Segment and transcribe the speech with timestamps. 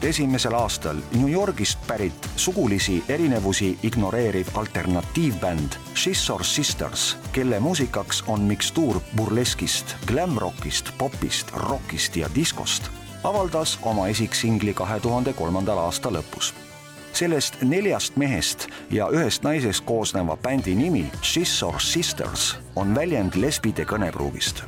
[0.00, 8.40] tuhande esimesel aastal New Yorgist pärit sugulisi erinevusi ignoreeriv alternatiivbänd Scissor Sisters, kelle muusikaks on
[8.40, 12.88] mikstuur burleskist, glam-rockist, popist, rockist ja diskost,
[13.24, 16.54] avaldas oma esiksingli kahe tuhande kolmandal aasta lõpus.
[17.12, 24.64] Sellest neljast mehest ja ühest naisest koosneva bändi nimi Scissor Sisters on väljend lesbide kõnepruugist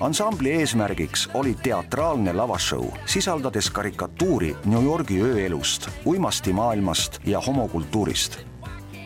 [0.00, 8.38] ansambli eesmärgiks oli teatraalne lavashow, sisaldades karikatuuri New Yorgi ööelust, uimastimaailmast ja homokultuurist.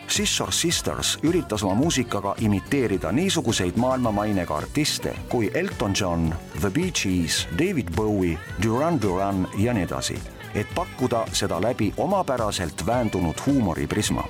[0.09, 7.47] Scissor Sisters üritas oma muusikaga imiteerida niisuguseid maailmamainega artiste kui Elton John, The Bee Gees,
[7.57, 10.19] David Bowie, Duran Duran ja nii edasi,
[10.55, 14.23] et pakkuda seda läbi omapäraselt väändunud huumoriprisma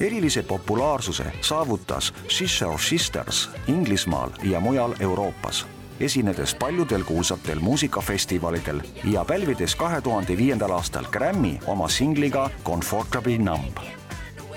[0.00, 5.66] erilise populaarsuse saavutas Scissor Sisters Inglismaal ja mujal Euroopas
[6.00, 13.76] esinedes paljudel kuulsatel muusikafestivalidel ja pälvides kahe tuhande viiendal aastal Grammy oma singliga Comfortably Numb.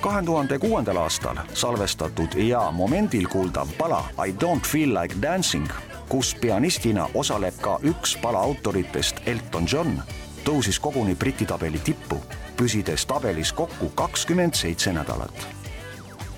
[0.01, 5.67] kahe tuhande kuuendal aastal salvestatud ja momendil kuuldav pala I don't feel like dancing,
[6.09, 10.01] kus pianistina osaleb ka üks pala autoritest Elton John,
[10.43, 12.21] tõusis koguni Briti tabeli tippu,
[12.57, 15.58] püsides tabelis kokku kakskümmend seitse nädalat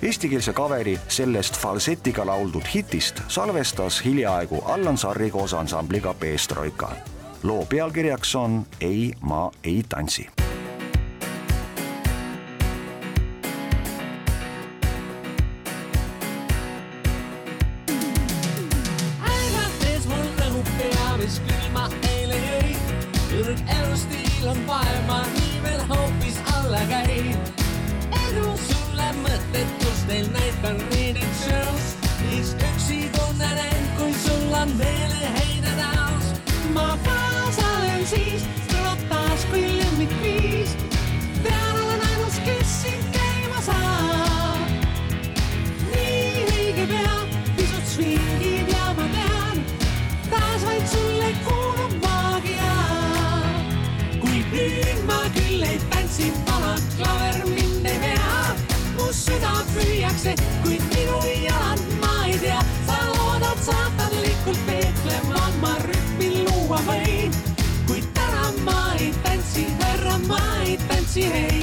[0.02, 6.90] eestikeelse kaveri sellest falsetiga lauldud hitist salvestas hiljaaegu Allan Sarri koos ansambliga Peestroika.
[7.42, 10.30] loo pealkirjaks on Ei, ma ei tantsi
[21.22, 22.74] mis külma eile jõi.
[23.38, 27.61] ürg elustiil on vaeva, nii veel hoopis alla käib
[29.22, 31.96] mõttetus teil näitan reading shows.
[32.18, 35.11] siis üksi tunnen end, kui sul on meeleheide
[71.20, 71.61] ei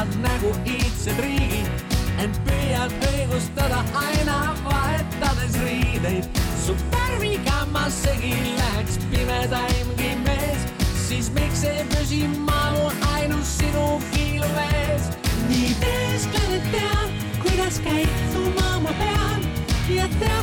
[0.00, 6.24] elavad nägu iidsed riigid, ent püüad õigustada aina vahetades riideid.
[6.64, 10.64] su värviga ma segi läheks pimedaimgi mees,
[11.08, 15.10] siis miks ei püsi ma mu ainus sinu kiilu ees?
[15.48, 17.08] nii teesklen, et tean,
[17.42, 19.40] kuidas käituma ma pean
[19.88, 20.39] ja tead,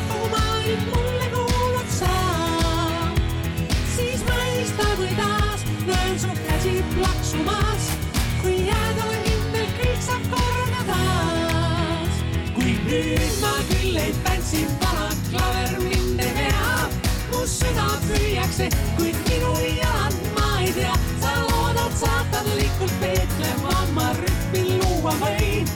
[13.41, 16.89] ma küll ei tantsi, vana klaver mind ei vea.
[17.31, 20.95] mu süda püüakse, kuid minu jalad ma ei tea.
[21.21, 25.69] sa loodad saatanlikult peetlema, ma rütmi luua võin.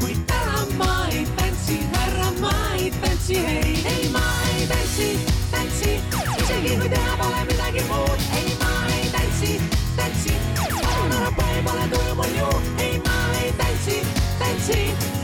[0.00, 5.10] kuid täna ma ei tantsi, härra, ma ei tantsi, ei, ei, ma ei tantsi,
[5.50, 5.98] tantsi.
[6.44, 9.60] isegi kui teha pole midagi muud, ei, ma ei tantsi,
[9.98, 10.38] tantsi.
[10.62, 12.56] palun ära põe, pole tuju mul ju,
[12.88, 14.02] ei, ma ei tantsi,
[14.42, 15.15] tantsi.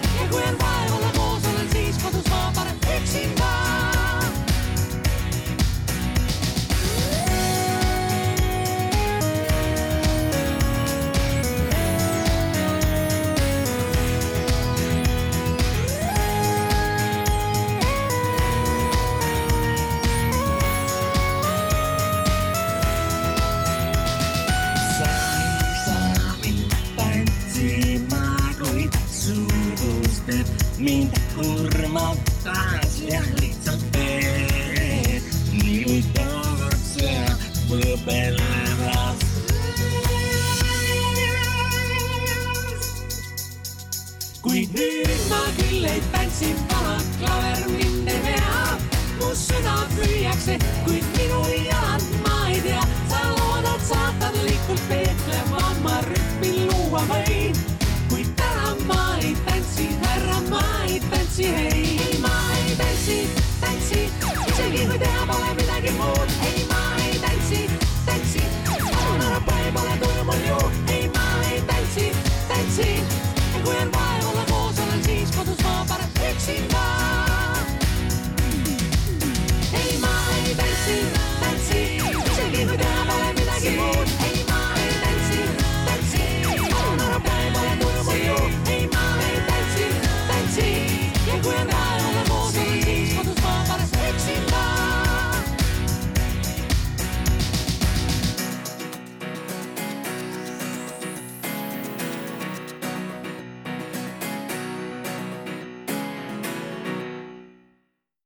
[30.83, 35.23] Mind kurmab taas ja lihtsalt teed.
[36.15, 37.27] tookord see
[37.71, 39.23] võbelevas.
[44.43, 48.67] kuid nüüd ma küll ei tantsi, vana klaver mind ei vea.
[49.21, 52.22] mu süda püüakse, kuid minu jalad